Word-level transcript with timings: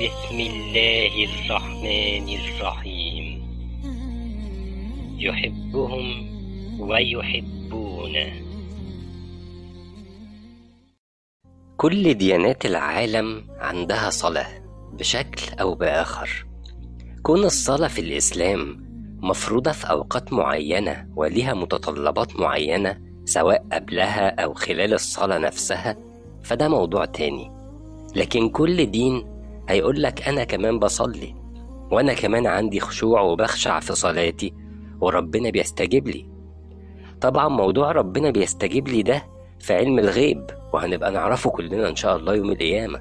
بسم 0.00 0.40
الله 0.40 1.24
الرحمن 1.24 2.28
الرحيم. 2.28 3.24
يحبهم 5.18 6.06
ويحبونه. 6.80 8.32
كل 11.76 12.14
ديانات 12.14 12.66
العالم 12.66 13.46
عندها 13.58 14.10
صلاة 14.10 14.62
بشكل 14.92 15.54
أو 15.60 15.74
بآخر. 15.74 16.46
كون 17.22 17.44
الصلاة 17.44 17.88
في 17.88 18.00
الإسلام 18.00 18.86
مفروضة 19.22 19.72
في 19.72 19.90
أوقات 19.90 20.32
معينة 20.32 21.08
ولها 21.16 21.54
متطلبات 21.54 22.36
معينة 22.36 23.00
سواء 23.24 23.66
قبلها 23.72 24.44
أو 24.44 24.54
خلال 24.54 24.94
الصلاة 24.94 25.38
نفسها 25.38 25.96
فده 26.42 26.68
موضوع 26.68 27.04
تاني. 27.04 27.50
لكن 28.16 28.48
كل 28.48 28.90
دين 28.90 29.29
هيقولك 29.70 30.28
أنا 30.28 30.44
كمان 30.44 30.78
بصلي 30.78 31.34
وأنا 31.90 32.14
كمان 32.14 32.46
عندي 32.46 32.80
خشوع 32.80 33.20
وبخشع 33.20 33.80
في 33.80 33.94
صلاتي 33.94 34.52
وربنا 35.00 35.50
بيستجيب 35.50 36.08
لي. 36.08 36.26
طبعا 37.20 37.48
موضوع 37.48 37.92
ربنا 37.92 38.30
بيستجيب 38.30 38.88
لي 38.88 39.02
ده 39.02 39.22
في 39.58 39.74
علم 39.74 39.98
الغيب 39.98 40.46
وهنبقى 40.72 41.10
نعرفه 41.12 41.50
كلنا 41.50 41.88
إن 41.88 41.96
شاء 41.96 42.16
الله 42.16 42.34
يوم 42.34 42.50
القيامة. 42.50 43.00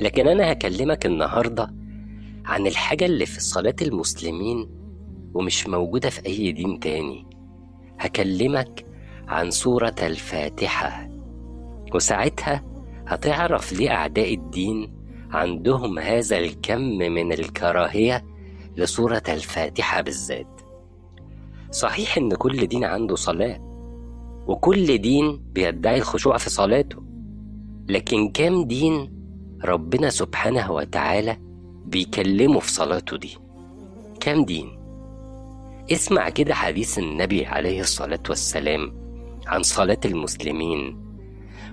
لكن 0.00 0.28
أنا 0.28 0.52
هكلمك 0.52 1.06
النهاردة 1.06 1.74
عن 2.44 2.66
الحاجة 2.66 3.04
اللي 3.06 3.26
في 3.26 3.40
صلاة 3.40 3.76
المسلمين 3.82 4.68
ومش 5.34 5.66
موجودة 5.68 6.10
في 6.10 6.26
أي 6.26 6.52
دين 6.52 6.80
تاني. 6.80 7.26
هكلمك 7.98 8.86
عن 9.28 9.50
سورة 9.50 9.94
الفاتحة 10.02 11.08
وساعتها 11.94 12.64
هتعرف 13.06 13.72
ليه 13.72 13.90
أعداء 13.90 14.34
الدين 14.34 14.95
عندهم 15.36 15.98
هذا 15.98 16.38
الكم 16.38 16.80
من 16.98 17.32
الكراهية 17.32 18.24
لسورة 18.76 19.22
الفاتحة 19.28 20.00
بالذات. 20.00 20.60
صحيح 21.70 22.16
إن 22.18 22.34
كل 22.34 22.66
دين 22.66 22.84
عنده 22.84 23.16
صلاة 23.16 23.60
وكل 24.46 24.98
دين 24.98 25.42
بيدعي 25.52 25.98
الخشوع 25.98 26.36
في 26.36 26.50
صلاته 26.50 27.02
لكن 27.88 28.28
كام 28.28 28.64
دين 28.64 29.12
ربنا 29.64 30.10
سبحانه 30.10 30.72
وتعالى 30.72 31.36
بيكلمه 31.86 32.60
في 32.60 32.70
صلاته 32.70 33.16
دي؟ 33.16 33.38
كام 34.20 34.44
دين؟ 34.44 34.78
اسمع 35.92 36.28
كده 36.28 36.54
حديث 36.54 36.98
النبي 36.98 37.46
عليه 37.46 37.80
الصلاة 37.80 38.22
والسلام 38.28 38.92
عن 39.46 39.62
صلاة 39.62 40.00
المسلمين. 40.04 41.05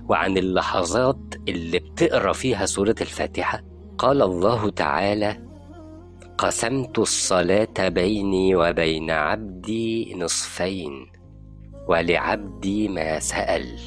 وعن 0.08 0.38
اللحظات 0.38 1.34
اللي 1.48 1.78
بتقرأ 1.78 2.32
فيها 2.32 2.66
سورة 2.66 2.94
الفاتحة. 3.00 3.62
قال 3.98 4.22
الله 4.22 4.70
تعالى 4.70 5.36
قسمت 6.38 6.98
الصلاة 6.98 7.88
بيني 7.88 8.56
وبين 8.56 9.10
عبدي 9.10 10.14
نصفين 10.14 11.06
ولعبدي 11.88 12.88
ما 12.88 13.18
سأل. 13.18 13.78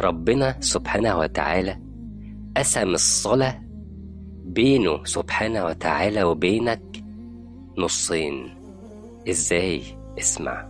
ربنا 0.00 0.56
سبحانه 0.60 1.18
وتعالى 1.18 1.80
قسم 2.56 2.88
الصلاة 2.88 3.62
بينه 4.44 5.04
سبحانه 5.04 5.64
وتعالى 5.64 6.22
وبينك 6.22 7.04
نصين. 7.78 8.54
إزاي؟ 9.28 9.82
اسمع. 10.18 10.68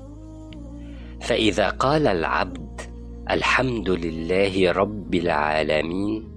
فإذا 1.20 1.68
قال 1.68 2.06
العبد 2.06 2.95
الحمد 3.30 3.90
لله 3.90 4.72
رب 4.72 5.14
العالمين. 5.14 6.30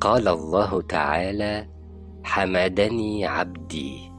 قال 0.00 0.28
الله 0.28 0.82
تعالى 0.82 1.68
حمدني 2.24 3.26
عبدي. 3.26 4.12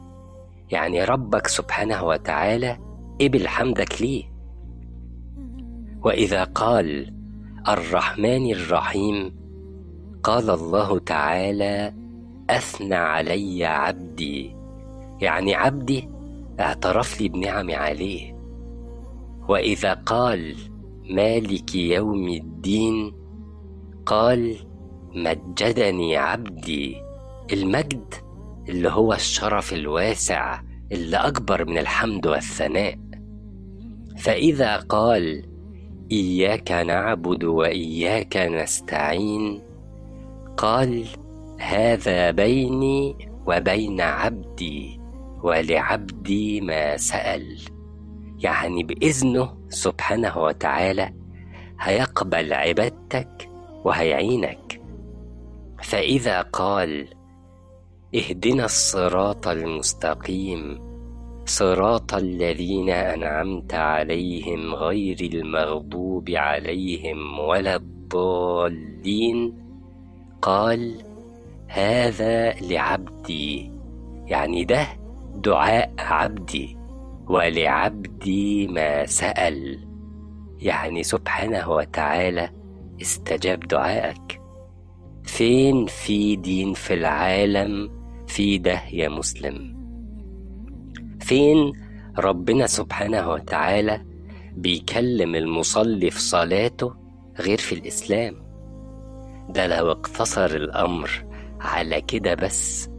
يعني 0.71 1.03
ربك 1.03 1.47
سبحانه 1.47 2.03
وتعالى 2.03 2.77
قبل 3.21 3.47
حمدك 3.47 4.01
ليه؟ 4.01 4.23
وإذا 6.05 6.43
قال 6.43 7.13
الرحمن 7.67 8.51
الرحيم 8.51 9.35
قال 10.23 10.49
الله 10.49 10.99
تعالى 10.99 11.93
أثنى 12.49 12.95
علي 12.95 13.65
عبدي. 13.65 14.55
يعني 15.21 15.55
عبدي 15.55 16.09
اعترف 16.59 17.21
لي 17.21 17.29
بنعمي 17.29 17.75
عليه. 17.75 18.35
وإذا 19.47 19.93
قال 19.93 20.55
مالك 21.09 21.75
يوم 21.75 22.27
الدين؟ 22.27 23.13
قال 24.05 24.55
مجدني 25.15 26.17
عبدي. 26.17 26.95
المجد 27.53 28.13
اللي 28.69 28.89
هو 28.89 29.13
الشرف 29.13 29.73
الواسع 29.73 30.61
اللي 30.91 31.17
أكبر 31.17 31.65
من 31.65 31.77
الحمد 31.77 32.27
والثناء. 32.27 32.99
فإذا 34.17 34.77
قال 34.77 35.43
إياك 36.11 36.71
نعبد 36.71 37.43
وإياك 37.43 38.37
نستعين 38.37 39.61
قال 40.57 41.05
هذا 41.59 42.31
بيني 42.31 43.15
وبين 43.47 44.01
عبدي 44.01 44.99
ولعبدي 45.43 46.61
ما 46.61 46.97
سأل. 46.97 47.57
يعني 48.39 48.83
بإذنه 48.83 49.57
سبحانه 49.69 50.37
وتعالى 50.37 51.13
هيقبل 51.79 52.53
عبادتك 52.53 53.49
وهيعينك. 53.83 54.81
فإذا 55.83 56.41
قال 56.41 57.07
اهدنا 58.15 58.65
الصراط 58.65 59.47
المستقيم 59.47 60.89
صراط 61.45 62.13
الذين 62.13 62.89
أنعمت 62.89 63.73
عليهم 63.73 64.75
غير 64.75 65.17
المغضوب 65.33 66.29
عليهم 66.29 67.39
ولا 67.39 67.75
الضالين. 67.75 69.53
قال 70.41 70.95
هذا 71.67 72.51
لعبدي 72.51 73.71
يعني 74.25 74.63
ده 74.65 74.87
دعاء 75.35 75.93
عبدي. 75.99 76.78
ولعبدي 77.29 78.67
ما 78.67 79.05
سأل. 79.05 79.79
يعني 80.59 81.03
سبحانه 81.03 81.69
وتعالى 81.69 82.49
استجاب 83.01 83.59
دعائك. 83.59 84.41
فين 85.23 85.85
في 85.85 86.35
دين 86.35 86.73
في 86.73 86.93
العالم 86.93 87.91
في 88.27 88.57
ده 88.57 88.81
يا 88.91 89.09
مسلم؟ 89.09 89.79
فين 91.21 91.73
ربنا 92.19 92.67
سبحانه 92.67 93.29
وتعالى 93.29 94.05
بيكلم 94.55 95.35
المصلي 95.35 96.11
في 96.11 96.21
صلاته 96.21 96.93
غير 97.39 97.57
في 97.57 97.75
الإسلام؟ 97.75 98.35
ده 99.49 99.67
لو 99.67 99.91
اقتصر 99.91 100.45
الأمر 100.45 101.09
على 101.61 102.01
كده 102.01 102.33
بس 102.33 102.89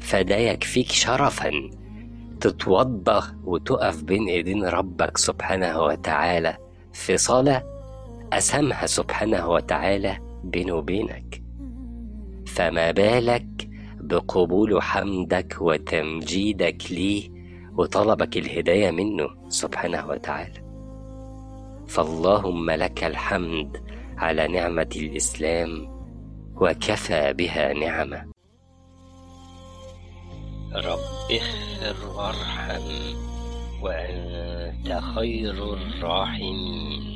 فده 0.00 0.36
يكفيك 0.36 0.92
شرفا 0.92 1.50
تتوضى 2.42 3.22
وتقف 3.44 4.02
بين 4.02 4.28
إيدين 4.28 4.64
ربك 4.64 5.16
سبحانه 5.18 5.82
وتعالى 5.82 6.56
في 6.92 7.16
صلاة 7.16 7.62
قسمها 8.32 8.86
سبحانه 8.86 9.48
وتعالى 9.48 10.18
بينه 10.44 10.74
وبينك. 10.74 11.42
فما 12.46 12.90
بالك 12.90 13.68
بقبول 14.00 14.82
حمدك 14.82 15.56
وتمجيدك 15.60 16.82
ليه 16.90 17.30
وطلبك 17.76 18.36
الهداية 18.36 18.90
منه 18.90 19.28
سبحانه 19.48 20.06
وتعالى. 20.08 20.62
فاللهم 21.86 22.70
لك 22.70 23.04
الحمد 23.04 23.76
على 24.18 24.48
نعمة 24.48 24.90
الإسلام 24.96 25.88
وكفى 26.56 27.32
بها 27.32 27.72
نعمة. 27.72 28.31
رب 30.74 30.98
اغفر 31.30 32.06
وارحم 32.16 32.82
وأنت 33.82 35.00
خير 35.14 35.74
الراحمين. 35.74 37.11